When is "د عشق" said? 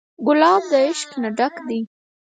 0.71-1.11